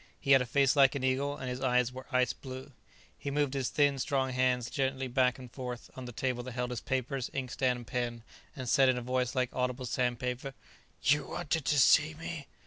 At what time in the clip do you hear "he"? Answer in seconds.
0.19-0.31, 3.19-3.29